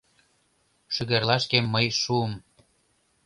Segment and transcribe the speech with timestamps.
[0.93, 2.33] Шӱгарлашкем мый шуым: